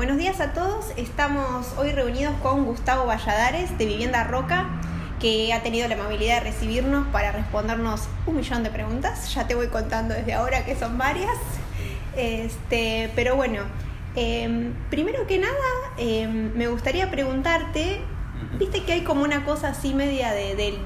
[0.00, 4.66] Buenos días a todos, estamos hoy reunidos con Gustavo Valladares de Vivienda Roca,
[5.20, 9.34] que ha tenido la amabilidad de recibirnos para respondernos un millón de preguntas.
[9.34, 11.36] Ya te voy contando desde ahora que son varias.
[12.16, 13.64] Este, pero bueno,
[14.16, 15.52] em, primero que nada,
[15.98, 18.00] em, me gustaría preguntarte,
[18.58, 20.78] viste que hay como una cosa así media de, de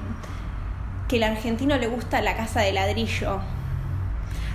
[1.07, 3.39] que el argentino le gusta la casa de ladrillo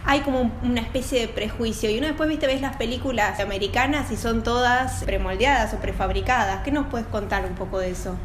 [0.05, 1.91] hay como una especie de prejuicio.
[1.91, 6.63] Y uno después, viste, ves las películas americanas y son todas premoldeadas o prefabricadas.
[6.63, 8.17] ¿Qué nos puedes contar un poco de eso?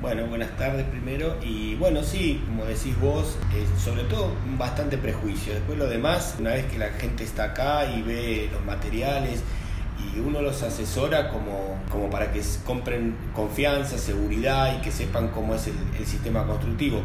[0.00, 1.36] Bueno, buenas tardes primero.
[1.42, 3.36] Y bueno, sí, como decís vos,
[3.78, 5.52] sobre todo bastante prejuicio.
[5.52, 9.42] Después lo demás, una vez que la gente está acá y ve los materiales
[10.14, 15.54] y uno los asesora como, como para que compren confianza, seguridad y que sepan cómo
[15.54, 17.02] es el sistema constructivo.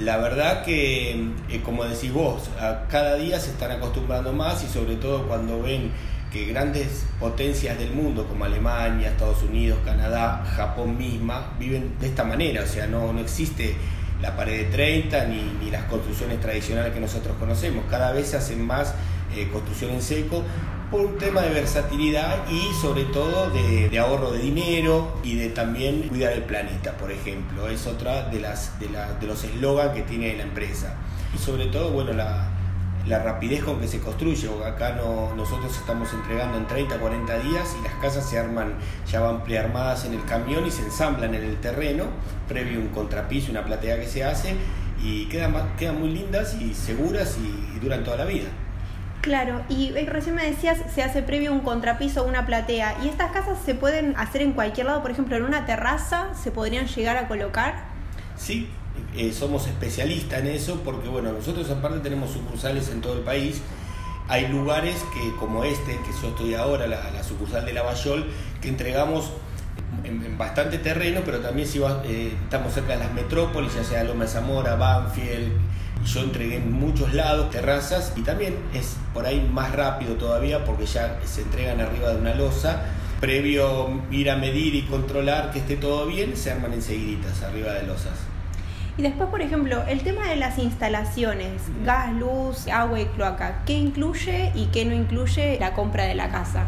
[0.00, 1.10] La verdad que,
[1.48, 2.48] eh, como decís vos,
[2.88, 5.90] cada día se están acostumbrando más y sobre todo cuando ven
[6.32, 12.22] que grandes potencias del mundo como Alemania, Estados Unidos, Canadá, Japón misma, viven de esta
[12.22, 13.74] manera, o sea, no, no existe
[14.20, 18.36] la pared de 30 ni, ni las construcciones tradicionales que nosotros conocemos, cada vez se
[18.36, 18.94] hacen más
[19.34, 20.42] eh, construcción en seco
[20.90, 26.08] por un tema de versatilidad y sobre todo de, ahorro de dinero y de también
[26.08, 27.68] cuidar el planeta, por ejemplo.
[27.68, 28.88] Es otra de, las, de,
[29.20, 30.94] de los eslogans que tiene la empresa.
[31.34, 32.48] Y sobre todo, bueno, la,
[33.08, 37.76] la rapidez con que se construye, acá no, nosotros estamos entregando en 30, 40 días
[37.80, 38.74] y las casas se arman,
[39.10, 42.04] ya van prearmadas en el camión y se ensamblan en el terreno,
[42.46, 44.54] previo un contrapiso, una platea que se hace,
[45.02, 48.48] y quedan, quedan muy lindas y seguras y duran toda la vida.
[49.20, 52.96] Claro, y eh, recién me decías, se hace previo un contrapiso o una platea.
[53.02, 55.02] ¿Y estas casas se pueden hacer en cualquier lado?
[55.02, 57.84] Por ejemplo, en una terraza, ¿se podrían llegar a colocar?
[58.36, 58.70] Sí,
[59.16, 63.60] eh, somos especialistas en eso porque, bueno, nosotros aparte tenemos sucursales en todo el país.
[64.28, 68.26] Hay lugares que, como este, que yo estoy ahora, la, sucursal de Lavallol,
[68.60, 69.30] que entregamos
[70.04, 74.26] en, bastante terreno, pero también si eh, estamos cerca de las metrópolis, ya sea Loma
[74.26, 75.52] Zamora, Banfield,
[76.04, 80.86] yo entregué en muchos lados terrazas y también es por ahí más rápido todavía porque
[80.86, 82.82] ya se entregan arriba de una losa.
[83.20, 87.82] Previo ir a medir y controlar que esté todo bien, se arman enseguiditas arriba de
[87.82, 88.12] losas.
[88.98, 93.74] Y después, por ejemplo, el tema de las instalaciones, gas, luz, agua y cloaca, ¿qué
[93.74, 96.66] incluye y qué no incluye la compra de la casa?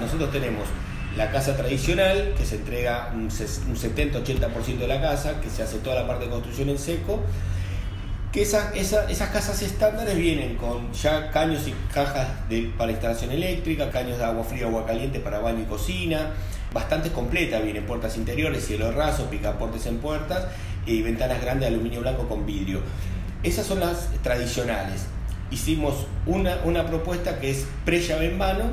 [0.00, 0.68] Nosotros tenemos
[1.16, 5.96] la casa tradicional, que se entrega un 70-80% de la casa, que se hace toda
[5.96, 7.20] la parte de construcción en seco,
[8.30, 14.18] que esas casas estándares vienen con ya caños y cajas de, para instalación eléctrica, caños
[14.18, 16.30] de agua fría, agua caliente para baño y cocina,
[16.72, 20.46] bastante completa, vienen puertas interiores, cielo raso, picaportes en puertas
[20.86, 22.80] y ventanas grandes de aluminio blanco con vidrio.
[23.42, 25.06] Esas son las tradicionales.
[25.50, 28.64] Hicimos una, una propuesta que es pre-llave en mano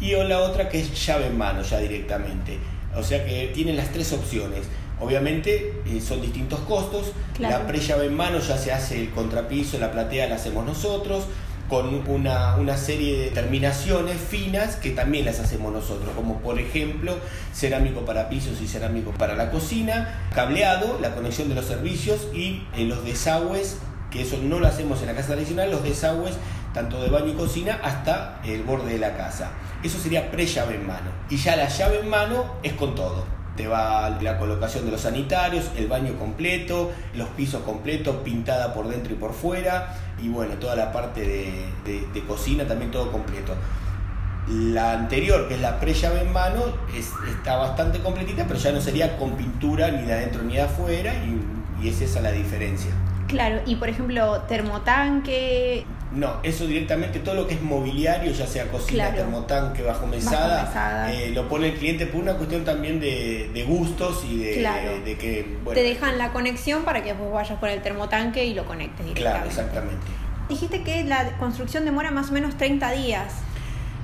[0.00, 2.58] y la otra que es llave en mano ya directamente.
[2.94, 4.66] O sea que tienen las tres opciones
[5.02, 7.12] Obviamente eh, son distintos costos.
[7.40, 11.24] La pre-llave en mano ya se hace el contrapiso, la platea la hacemos nosotros,
[11.72, 17.16] con una, una, serie de terminaciones finas que también las hacemos nosotros, como por ejemplo
[17.54, 22.62] cerámico para pisos y cerámico para la cocina, cableado, la conexión de los servicios y
[22.76, 23.78] en los desagües,
[24.10, 26.34] que eso no lo hacemos en la casa tradicional, los desagües
[26.74, 29.52] tanto de baño y cocina hasta el borde de la casa.
[29.82, 31.10] Eso sería pre-llave en mano.
[31.30, 33.24] Y ya la llave en mano es con todo
[33.56, 38.88] te va la colocación de los sanitarios, el baño completo, los pisos completos, pintada por
[38.88, 41.20] dentro y por fuera, y bueno, toda la parte
[41.84, 43.54] de, cocina también todo completo.
[44.48, 46.62] La anterior, que es la pre-llave en mano,
[47.30, 51.12] está bastante completita, pero ya no sería con pintura ni de adentro ni de afuera,
[51.14, 52.90] y, y es esa la diferencia.
[53.28, 55.84] Claro, y por ejemplo, termotanque.
[56.14, 61.30] No, eso directamente, todo lo que es mobiliario, ya sea cocina, termotanque, bajo mesada, eh,
[61.34, 65.58] lo pone el cliente por una cuestión también de, gustos y de, que...
[65.72, 69.20] Te dejan la conexión para que vos vayas por el termotanque y lo conectes directamente.
[69.22, 70.06] Claro, exactamente.
[70.48, 73.32] Dijiste que la construcción demora más o menos 30 días.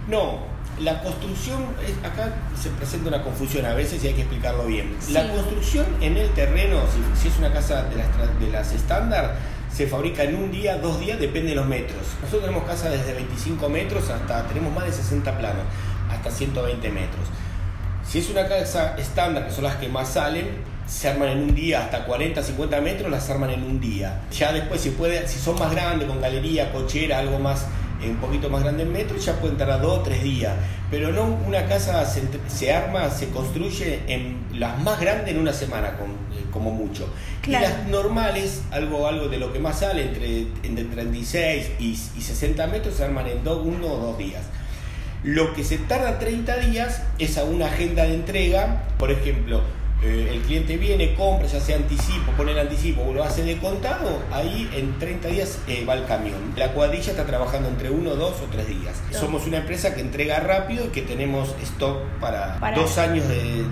[0.09, 0.39] No,
[0.81, 1.67] la construcción,
[2.05, 4.97] acá se presenta una confusión a veces y hay que explicarlo bien.
[5.11, 6.81] La construcción en el terreno,
[7.21, 9.37] si, es una casa de las, de las estándar,
[9.73, 12.01] se fabrica en un día, dos días, depende de los metros.
[12.21, 15.63] Nosotros tenemos casas desde 25 metros hasta, tenemos más de 60 planos,
[16.11, 17.29] hasta 120 metros.
[18.07, 20.47] Si es una casa estándar, que son las que más salen,
[20.87, 24.23] se arman en un día, hasta 40, 50 metros las arman en un día.
[24.33, 27.67] Ya después, si, puede, si son más grandes, con galería, cochera, algo más
[28.07, 30.55] un poquito más grande en metro, ya pueden tardar dos tres días.
[30.91, 35.89] Pero no una casa se, arma, se construye en las más grandes en una semana,
[35.89, 35.93] eh,
[36.51, 37.09] como mucho.
[37.47, 42.21] Y las normales, algo, algo de lo que más sale, entre, entre 36 y, y
[42.23, 44.43] 60 metros, se arman en uno o dos días.
[45.25, 49.63] Lo que se tarda 30 días es a una agenda de entrega, por ejemplo,
[50.03, 53.59] eh, el cliente viene, compra, ya sea anticipo, pone el anticipo o lo hace de
[53.59, 56.55] contado, ahí en 30 días eh, va el camión.
[56.57, 59.03] La cuadrilla está trabajando entre uno, dos o tres días.
[59.11, 63.65] Somos una empresa que entrega rápido y que tenemos stock para, dos años de,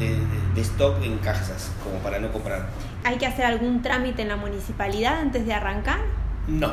[0.56, 2.69] de stock en casas, como para no comprar.
[3.05, 6.00] ¿Hay que hacer algún trámite en la municipalidad antes de arrancar?
[6.48, 6.72] No.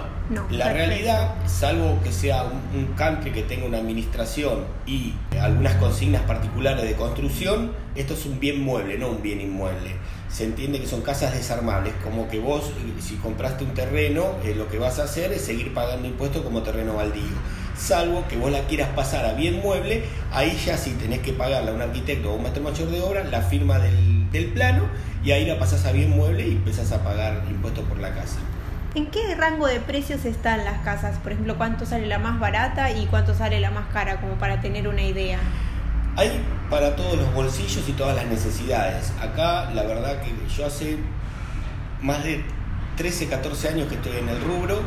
[0.51, 6.83] la realidad, salvo que sea un, country que tenga una administración y algunas consignas particulares
[6.83, 9.95] de construcción, esto es un bien mueble, no un bien inmueble.
[10.29, 14.67] Se entiende que son casas desarmables, como que vos, si compraste un terreno, eh, lo
[14.67, 17.23] que vas a hacer es seguir pagando impuestos como terreno baldío.
[17.75, 21.71] Salvo que vos la quieras pasar a bien mueble, ahí ya sí tenés que pagarle
[21.71, 24.83] a un arquitecto o un maestro mayor de obra la firma del, del plano
[25.23, 28.37] y ahí la pasás a bien mueble y empezás a pagar impuestos por la casa.
[28.95, 31.17] ¿En qué rango de precios están las casas?
[31.17, 34.21] Por ejemplo, ¿cuánto sale la más barata y cuánto sale la más cara?
[34.21, 35.39] Como para tener una idea.
[36.15, 36.29] Hay
[36.69, 39.11] para todos los bolsillos y todas las necesidades.
[39.19, 40.97] Acá la verdad que yo hace
[42.01, 42.43] más de
[42.97, 44.79] 13, 14 años que estoy en el rubro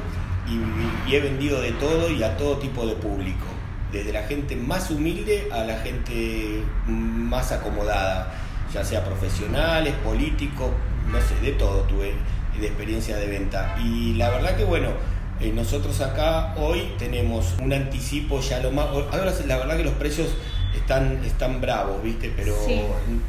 [0.49, 3.47] y, he vendido de todo y a todo tipo de público.
[3.91, 8.33] Desde la gente más humilde a la gente más acomodada,
[8.73, 10.71] ya sea profesionales, políticos,
[11.11, 12.15] no sé, de todo tuve
[12.61, 13.77] de experiencia de venta.
[13.83, 14.89] Y la verdad que bueno,
[15.41, 18.87] eh, nosotros acá hoy tenemos un anticipo ya lo más...
[18.87, 20.29] Ahora la verdad que los precios
[20.75, 22.33] están, están bravos, ¿viste?
[22.35, 22.55] Pero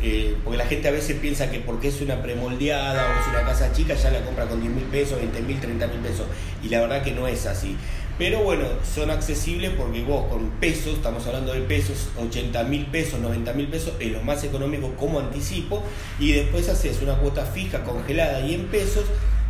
[0.02, 3.46] eh, porque la gente a veces piensa que porque es una premoldeada o es una
[3.46, 6.26] casa chica ya la compra con 10 mil pesos, 20 mil, 30 mil pesos.
[6.64, 7.76] Y la verdad que no es así.
[8.18, 8.64] Pero bueno,
[8.96, 13.68] son accesibles porque vos con pesos, estamos hablando de pesos, 80 mil pesos, 90 mil
[13.68, 15.84] pesos, es lo más económico como anticipo,
[16.20, 19.06] y después haces una cuota fija congelada y en pesos,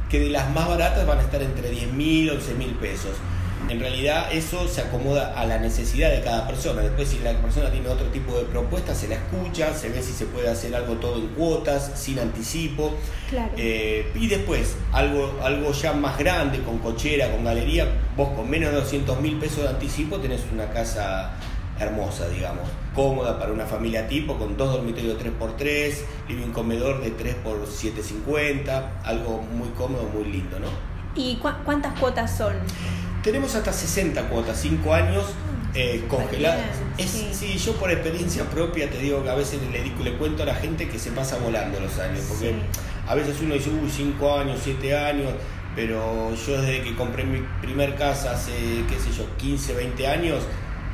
[0.09, 3.11] que de las más baratas van a estar entre 10 mil, 11 mil pesos.
[3.69, 6.81] En realidad eso se acomoda a la necesidad de cada persona.
[6.81, 10.13] Después si la persona tiene otro tipo de propuesta, se la escucha, se ve si
[10.13, 12.93] se puede hacer algo todo en cuotas, sin anticipo.
[13.57, 18.71] Eh, y después, algo, algo ya más grande, con cochera, con galería, vos con menos
[18.71, 21.33] de 200 mil pesos de anticipo tenés una casa
[21.79, 25.93] hermosa, digamos, cómoda para una familia tipo, con dos dormitorios de 3x3,
[26.27, 30.67] living comedor de 3x750, algo muy cómodo, muy lindo, ¿no?
[31.15, 32.53] ¿Y cuántas cuotas son?
[33.27, 36.63] Tenemos hasta 60 cuotas, 5 años ah, eh, congeladas.
[36.97, 37.57] sí.
[37.57, 40.87] yo por experiencia propia te digo que a veces le, le cuento a la gente
[40.87, 42.53] que se pasa volando los años, porque
[43.05, 45.33] a veces uno dice, uy, 5 años, 7 años,
[45.75, 48.53] pero yo desde que compré mi primer casa hace,
[48.87, 50.43] qué sé yo, 15, 20 años,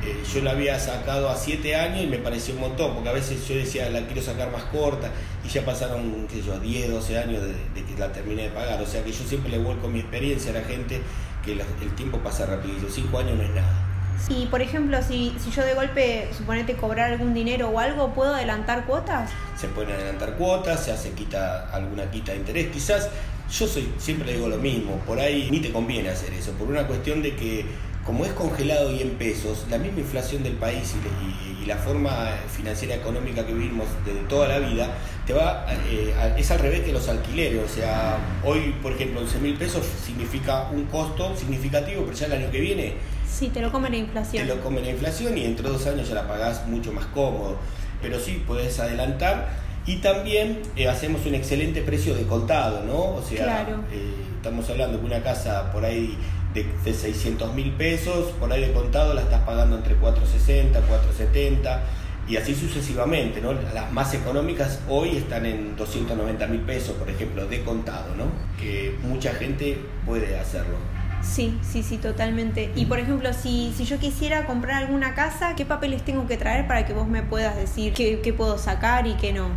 [0.04, 3.12] eh, yo la había sacado a 7 años y me pareció un montón, porque a
[3.12, 5.10] veces yo decía, la quiero sacar más corta,
[5.44, 8.50] y ya pasaron, qué sé yo, 10, 12 años de, de que la terminé de
[8.50, 8.80] pagar.
[8.80, 11.00] O sea que yo siempre le vuelco mi experiencia a la gente
[11.44, 13.84] que el tiempo pasa rapidísimo, cinco años no es nada.
[14.26, 18.34] Sí, por ejemplo, si, si yo de golpe, suponete, cobrar algún dinero o algo, ¿puedo
[18.34, 19.30] adelantar cuotas?
[19.56, 22.68] Se pueden adelantar cuotas, se hace quita alguna quita de interés.
[22.68, 23.10] Quizás,
[23.50, 26.86] yo soy siempre digo lo mismo, por ahí ni te conviene hacer eso, por una
[26.86, 27.66] cuestión de que
[28.04, 32.94] como es congelado y en pesos, la misma inflación del país y, la forma financiera
[32.94, 34.86] económica que vivimos desde toda la vida,
[35.26, 37.64] te va eh, es al revés que los alquileres.
[37.64, 42.32] O sea, hoy, por ejemplo, 11 mil pesos significa un costo significativo, pero ya el
[42.34, 42.92] año que viene.
[43.26, 44.46] Sí, te lo come la inflación.
[44.46, 47.06] Te lo come la inflación y dentro de dos años ya la pagás mucho más
[47.06, 47.56] cómodo.
[48.02, 49.48] Pero sí, puedes adelantar.
[49.86, 53.14] Y también eh, hacemos un excelente precio de contado, ¿no?
[53.14, 56.18] O sea, eh, estamos hablando de una casa por ahí
[56.54, 61.82] de, de 600 mil pesos, por ahí de contado la estás pagando entre 460, 470
[62.26, 63.52] y así sucesivamente, ¿no?
[63.52, 68.24] Las más económicas hoy están en 290 mil pesos, por ejemplo, de contado, ¿no?
[68.58, 70.76] Que mucha gente puede hacerlo.
[71.24, 72.70] Sí, sí, sí, totalmente.
[72.76, 76.66] Y por ejemplo, si, si yo quisiera comprar alguna casa, ¿qué papeles tengo que traer
[76.66, 79.48] para que vos me puedas decir qué, puedo sacar y qué no?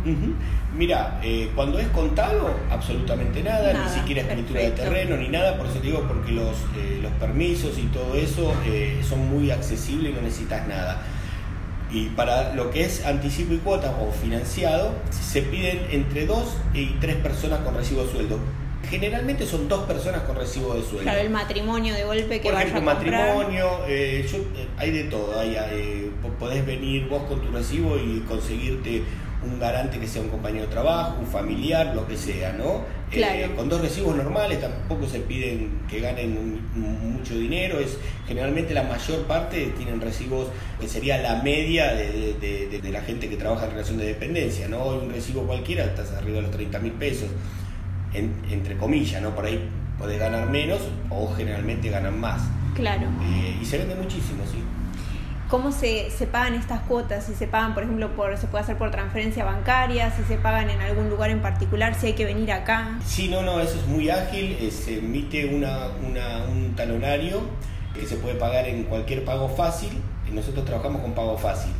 [0.76, 5.66] Mira, eh, cuando es contado, absolutamente nada, ni siquiera escritura de terreno, ni nada, por
[5.66, 10.12] eso te digo, porque los, eh, los permisos y todo eso eh, son muy accesibles
[10.12, 11.02] y no necesitas nada.
[11.90, 16.86] Y para lo que es anticipo y cuotas o financiado, se piden entre dos y
[17.00, 18.38] tres personas con recibo de sueldo
[18.84, 21.02] generalmente son dos personas con recibo de sueldo.
[21.02, 25.38] Claro, el matrimonio de golpe que Por ejemplo, matrimonio, eh, eh, hay de todo.
[25.38, 29.02] Hay, eh, podés venir vos con tu recibo y conseguirte
[29.42, 32.84] un garante que sea un compañero de trabajo, un familiar, lo que sea, ¿no?
[33.10, 33.56] Claro.
[33.56, 39.22] con dos recibos normales tampoco se piden que ganen mucho dinero, es generalmente la mayor
[39.22, 44.06] parte tienen recibos que sería la media de, la gente que trabaja en relación de
[44.06, 44.88] dependencia, ¿no?
[44.88, 47.28] Un recibo cualquiera estás arriba de los 30 mil pesos
[48.14, 49.30] entre comillas, ¿no?
[49.34, 52.40] Por ahí podés ganar menos o generalmente ganan más.
[52.74, 53.08] Claro.
[53.22, 54.62] Eh, y se vende muchísimo, sí.
[55.48, 57.24] ¿Cómo se, se pagan estas cuotas?
[57.24, 60.68] Si se pagan, por ejemplo, por, se puede hacer por transferencia bancaria, si se pagan
[60.68, 62.98] en algún lugar en particular, si hay que venir acá.
[63.04, 64.56] Sí, no, no, eso es muy ágil.
[64.60, 67.40] eh, Se emite una, una- un talonario
[67.94, 69.90] que se puede pagar en cualquier pago fácil.
[70.32, 71.72] Nosotros trabajamos con pago fácil.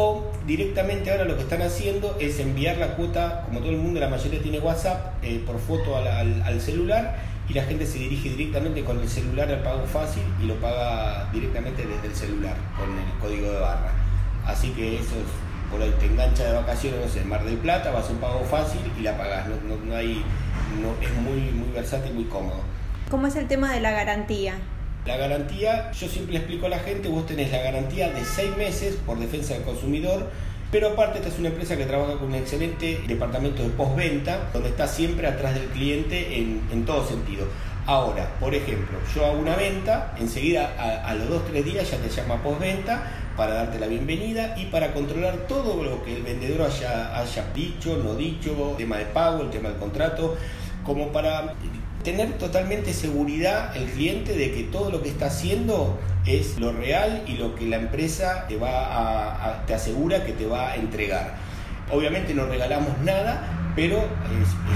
[0.00, 3.98] O directamente ahora lo que están haciendo es enviar la cuota, como todo el mundo,
[3.98, 7.16] la mayoría tiene WhatsApp, eh, por foto al, celular
[7.48, 11.28] y la gente se dirige directamente con el celular al pago fácil y lo paga
[11.32, 13.90] directamente desde el celular con el código de barra.
[14.46, 17.90] Así que eso es, por ahí te engancha de vacaciones, no sé, Mar del Plata,
[17.90, 19.48] vas a un pago fácil y la pagás.
[19.48, 20.22] No, no- no hay,
[20.80, 22.60] no, es muy, muy versátil, muy cómodo.
[23.10, 24.54] ¿Cómo es el tema de la garantía?
[25.08, 28.98] La garantía, yo siempre explico a la gente, vos tenés la garantía de seis meses
[29.06, 30.28] por defensa del consumidor,
[30.70, 34.68] pero aparte esta es una empresa que trabaja con un excelente departamento de postventa, donde
[34.68, 37.46] está siempre atrás del cliente en, en todo sentido.
[37.86, 41.96] Ahora, por ejemplo, yo hago una venta, enseguida a, a los dos tres días ya
[41.96, 46.66] te llama postventa para darte la bienvenida y para controlar todo lo que el vendedor
[46.66, 50.36] haya, haya dicho, no dicho, tema de pago, el tema del contrato,
[50.84, 51.54] como para
[52.02, 57.24] tener totalmente seguridad el cliente de que todo lo que está haciendo es lo real
[57.26, 61.36] y lo que la empresa te va a, te asegura que te va a entregar.
[61.90, 64.02] Obviamente no regalamos nada, pero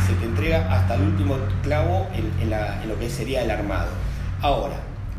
[0.06, 2.50] se te entrega hasta el último clavo en,
[2.88, 3.90] lo que sería el armado.
[4.40, 4.76] Ahora,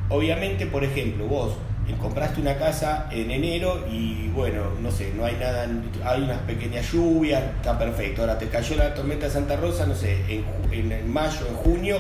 [0.10, 1.53] obviamente, por ejemplo, vos
[1.99, 5.67] compraste una casa en enero y bueno, no sé, no hay nada,
[6.05, 8.21] hay unas pequeñas lluvias, está perfecto.
[8.21, 11.97] Ahora te cayó la tormenta de Santa Rosa, no sé, en, en mayo, en junio,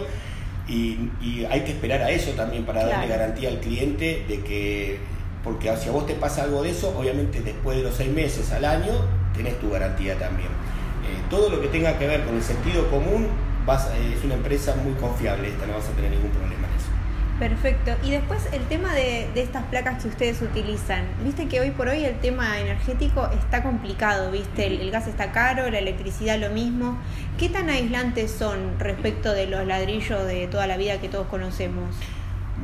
[0.67, 4.99] y, y hay que esperar a eso también para darle garantía al cliente de que,
[5.43, 8.51] porque si a vos te pasa algo de eso, obviamente después de los seis meses
[8.53, 8.93] al año,
[9.35, 10.47] tenés tu garantía también.
[10.47, 13.27] Eh, todo lo que tenga que ver con el sentido común,
[13.65, 16.73] vas a- es una empresa muy confiable, esta no vas a tener ningún problema en
[16.75, 16.87] eso.
[17.39, 17.91] Perfecto.
[18.03, 21.05] Y después el tema de, de estas placas que ustedes utilizan.
[21.23, 24.67] Viste que hoy por hoy el tema energético está complicado, ¿viste?
[24.67, 26.97] El, el gas está caro, la electricidad lo mismo.
[27.37, 31.95] ¿Qué tan aislantes son respecto de los ladrillos de toda la vida que todos conocemos?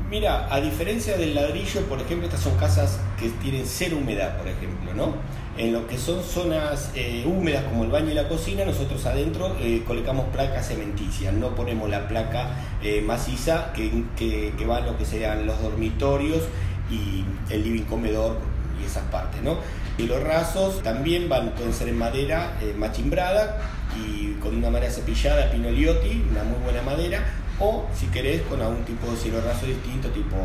[0.09, 4.47] Mira, a diferencia del ladrillo, por ejemplo, estas son casas que tienen cero humedad, por
[4.47, 5.15] ejemplo, ¿no?
[5.57, 9.55] En lo que son zonas eh, húmedas como el baño y la cocina, nosotros adentro
[9.59, 12.51] eh, colocamos placas cementicias, no ponemos la placa
[12.83, 16.43] eh, maciza que, que, va a lo que serían los dormitorios
[16.91, 18.37] y el living comedor
[18.79, 19.57] y esas partes, ¿no?
[19.97, 23.59] Y los rasos también van, pueden ser en madera machimbrada
[23.97, 27.25] y con una madera cepillada, pinoliotti, una muy buena madera,
[27.59, 30.35] o si querés con algún tipo de cielo raso distinto, tipo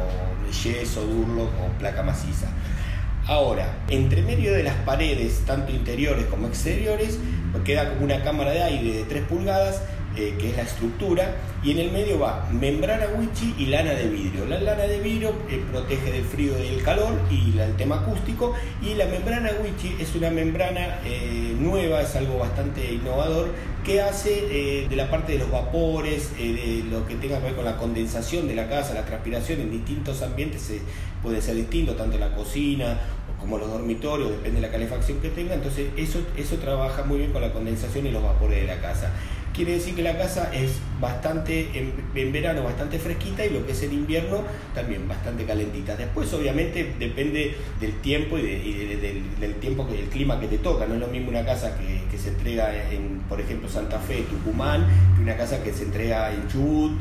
[0.51, 2.49] yeso, durlo o placa maciza.
[3.27, 7.19] Ahora, entre medio de las paredes, tanto interiores como exteriores,
[7.65, 9.81] queda como una cámara de aire de 3 pulgadas,
[10.17, 14.09] eh, que es la estructura, y en el medio va membrana wichi y lana de
[14.09, 14.47] vidrio.
[14.47, 18.01] La lana de vidrio eh, protege del frío y del calor y la- el tema
[18.01, 23.49] acústico, y la membrana wichi es una membrana eh, nueva, es algo bastante innovador,
[23.85, 27.45] que hace eh, de la parte de los vapores, eh, de lo que tenga que
[27.47, 30.81] ver con la condensación de la casa, la transpiración en distintos ambientes eh,
[31.23, 32.99] puede ser distinto, tanto la cocina
[33.41, 37.31] como los dormitorios, depende de la calefacción que tenga, entonces eso, eso trabaja muy bien
[37.33, 39.13] con la condensación y los vapores de la casa.
[39.55, 43.71] Quiere decir que la casa es bastante, en, en verano bastante fresquita y lo que
[43.73, 44.43] es en invierno
[44.75, 45.95] también bastante calentita.
[45.97, 50.41] Después obviamente depende del tiempo y, de- y de- del, del tiempo, que, el clima
[50.41, 50.87] que te toca.
[50.87, 54.23] No es lo mismo una casa que, que se entrega en, por ejemplo, Santa Fe,
[54.29, 56.93] Tucumán, que una casa que se entrega en Chubut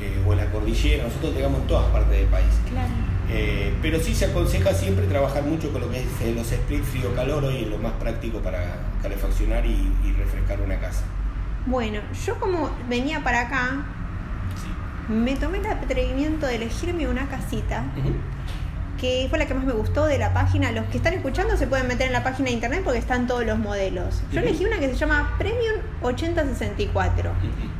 [0.00, 1.04] eh, o en la cordillera.
[1.04, 2.46] Nosotros entregamos en todas partes del país.
[2.70, 2.88] Claro.
[3.30, 6.82] Eh, pero sí se aconseja siempre trabajar mucho con lo que es eh, los split
[6.82, 11.04] frío-calor, hoy es lo más práctico para calefaccionar y, y refrescar una casa.
[11.68, 13.84] Bueno, yo como venía para acá,
[14.56, 15.12] Sí.
[15.12, 17.84] me tomé el atrevimiento de elegirme una casita
[18.98, 20.72] que fue la que más me gustó de la página.
[20.72, 23.44] Los que están escuchando se pueden meter en la página de internet porque están todos
[23.44, 24.22] los modelos.
[24.32, 27.30] Yo elegí una que se llama Premium 8064,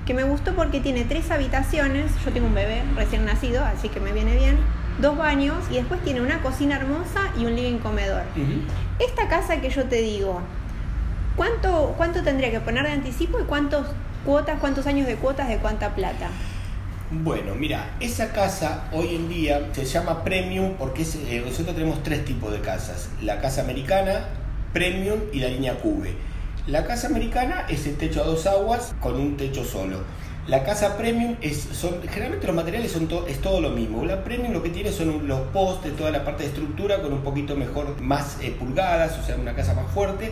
[0.06, 2.12] que me gustó porque tiene tres habitaciones.
[2.24, 4.58] Yo tengo un bebé recién nacido, así que me viene bien.
[5.00, 8.22] Dos baños y después tiene una cocina hermosa y un living comedor.
[9.00, 10.40] Esta casa que yo te digo,
[11.38, 13.86] ¿cuánto, cuánto tendría que poner de anticipo y cuántos
[14.26, 16.28] cuotas, cuántos años de cuotas de cuánta plata?
[17.10, 22.26] Bueno, mira, esa casa hoy en día se llama Premium porque eh, nosotros tenemos tres
[22.26, 23.08] tipos de casas.
[23.22, 24.26] La casa americana,
[24.74, 26.14] Premium y la línea Cube.
[26.66, 30.00] La casa americana es el techo a dos aguas con un techo solo.
[30.48, 34.04] La casa Premium es, son, generalmente los materiales son to- es todo lo mismo.
[34.04, 37.22] La Premium lo que tiene son los postes, toda la parte de estructura con un
[37.22, 40.30] poquito mejor, más eh, pulgadas, o sea, una casa más fuerte.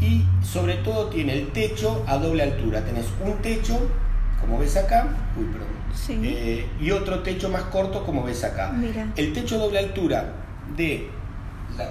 [0.00, 2.82] Y sobre todo tiene el techo a doble altura.
[2.84, 3.78] Tenés un techo,
[4.40, 6.18] como ves acá, uy, perdón, Sí.
[6.22, 8.72] eh, y otro techo más corto como ves acá.
[8.72, 9.12] Mira.
[9.16, 10.32] El techo doble altura
[10.76, 11.08] de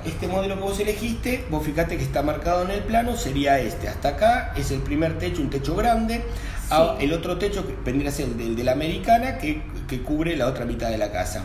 [0.05, 3.87] este modelo que vos elegiste, vos fíjate que está marcado en el plano, sería este.
[3.87, 6.23] Hasta acá es el primer techo, un techo grande.
[6.71, 10.47] Ah, el otro techo vendría a ser el de la americana que, que cubre la
[10.47, 11.43] otra mitad de la casa.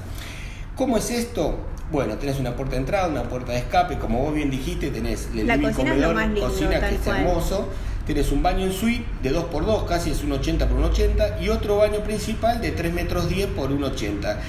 [0.76, 1.58] ¿Cómo es esto?
[1.94, 5.28] Bueno, tenés una puerta de entrada, una puerta de escape, como vos bien dijiste, tenés
[5.32, 7.68] el la cocina comedor, cocina que es hermoso.
[8.04, 11.50] Tenés un baño en suite de 2x2, casi es un 80 por un 80, y
[11.50, 14.40] otro baño principal de 3 metros 10 por un 80.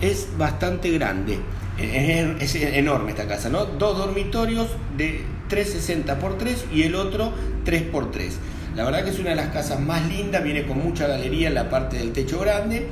[0.00, 1.38] Es bastante grande,
[1.78, 3.64] es, enorme esta casa, ¿no?
[3.64, 7.32] Dos dormitorios de 360 por 3 y el otro
[7.64, 8.38] 3 por 3.
[8.74, 11.54] La verdad que es una de las casas más lindas, viene con mucha galería en
[11.54, 12.88] la parte del techo grande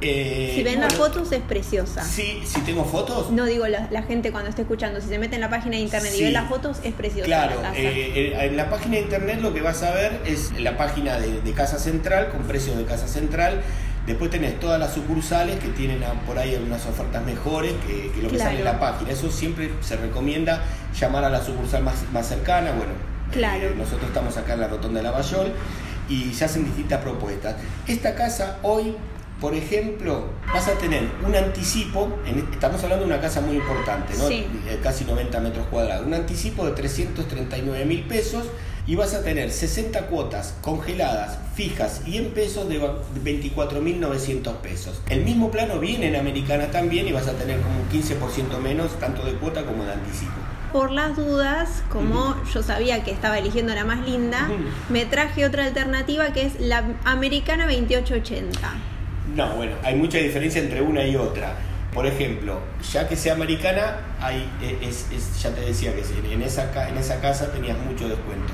[0.00, 2.02] eh, si ven las fotos es preciosa.
[2.04, 3.30] Sí, si tengo fotos.
[3.30, 6.12] No digo la, gente cuando esté escuchando, si se mete en la página de internet
[6.16, 7.26] y ve las fotos es preciosa.
[7.26, 10.76] Claro, eh, eh, en la página de internet lo que vas a ver es la
[10.76, 13.62] página de, Casa Central con precios de Casa Central.
[14.06, 18.38] Después tenés todas las sucursales que tienen por ahí algunas ofertas mejores que, lo que
[18.38, 19.12] sale en la página.
[19.12, 20.62] Eso siempre se recomienda
[20.98, 22.72] llamar a la sucursal más, más cercana.
[22.72, 22.92] Bueno,
[23.30, 23.70] claro.
[23.76, 25.52] nosotros estamos acá en la Rotonda de la Bayol
[26.08, 27.54] y se hacen distintas propuestas.
[27.86, 28.94] Esta casa hoy
[29.44, 30.24] por ejemplo,
[30.54, 32.08] vas a tener un anticipo,
[32.50, 34.30] estamos hablando de una casa muy importante, ¿no?
[34.30, 38.46] Eh, casi 90 metros cuadrados, un anticipo de 339 mil pesos
[38.86, 45.02] y vas a tener 60 cuotas congeladas, fijas y en pesos de 24.900 pesos.
[45.10, 48.98] El mismo plano viene en Americana también y vas a tener como un 15% menos
[48.98, 50.32] tanto de cuota como de anticipo
[50.72, 54.48] por las dudas, como yo sabía que estaba eligiendo la más linda,
[54.88, 58.93] me traje otra alternativa que es la americana 2880.
[59.34, 61.54] No, bueno, hay mucha diferencia entre una y otra.
[61.92, 62.60] Por ejemplo,
[62.92, 65.06] ya que sea americana, hay, e, es,
[65.42, 68.52] ya te decía que en esa, en esa casa tenías mucho descuento,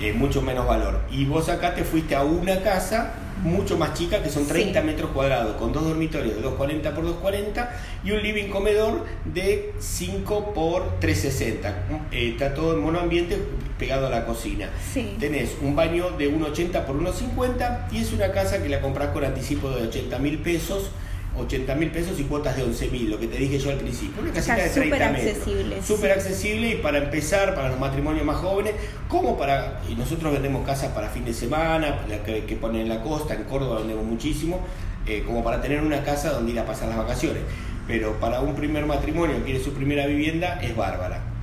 [0.00, 1.00] eh, mucho menos valor.
[1.10, 5.10] Y vos acá te fuiste a una casa mucho más chica, que son 30 metros
[5.10, 7.70] cuadrados, con dos dormitorios de 240 por 240
[8.04, 11.68] y un living comedor de 5 por 360.
[12.10, 13.38] Eh, está todo en monoambiente
[13.78, 14.70] pegado a la cocina.
[15.18, 19.24] Tenés un baño de 1,80 por 1,50 y es una casa que la compras con
[19.24, 20.90] anticipo de 80 mil pesos
[21.38, 24.22] 80 mil pesos y cuotas de 11 mil, lo que te dije yo al principio.
[24.22, 25.36] Una casita de 30 metros.
[25.36, 28.74] Accesible, súper accesible y para empezar, para los matrimonios más jóvenes,
[29.08, 29.80] como para.
[29.88, 33.44] Y nosotros vendemos casas para fin de semana, que, que ponen en la costa, en
[33.44, 34.60] Córdoba vendemos muchísimo,
[35.06, 37.42] eh, como para tener una casa donde ir a pasar las vacaciones.
[37.86, 41.35] Pero para un primer matrimonio que quiere su primera vivienda, es bárbara.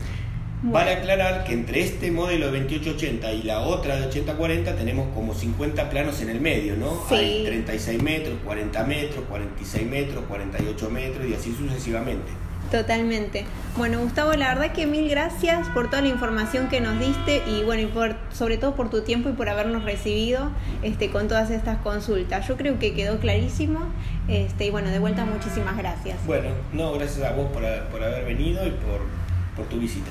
[0.63, 5.33] Vale aclarar que entre este modelo de 2880 y la otra de 8040 tenemos como
[5.33, 7.03] 50 planos en el medio, ¿no?
[7.09, 12.31] Hay 36 metros, 40 metros, 46 metros, 48 metros y así sucesivamente.
[12.71, 13.45] Totalmente.
[13.77, 17.63] Bueno, Gustavo, la verdad que mil gracias por toda la información que nos diste y
[17.63, 20.49] bueno, y por, sobre todo por tu tiempo y por habernos recibido
[20.81, 22.47] este, con todas estas consultas.
[22.47, 23.81] Yo creo que quedó clarísimo
[24.29, 26.25] este, y bueno, de vuelta muchísimas gracias.
[26.25, 29.01] Bueno, no, gracias a vos por, por haber venido y por,
[29.57, 30.09] por tu visita.